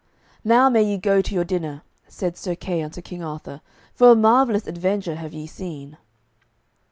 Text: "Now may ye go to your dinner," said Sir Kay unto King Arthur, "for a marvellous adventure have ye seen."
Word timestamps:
"Now 0.43 0.67
may 0.67 0.81
ye 0.81 0.97
go 0.97 1.21
to 1.21 1.35
your 1.35 1.43
dinner," 1.43 1.83
said 2.07 2.35
Sir 2.35 2.55
Kay 2.55 2.81
unto 2.81 3.03
King 3.03 3.21
Arthur, 3.23 3.61
"for 3.93 4.09
a 4.09 4.15
marvellous 4.15 4.65
adventure 4.65 5.17
have 5.17 5.31
ye 5.35 5.45
seen." 5.45 5.95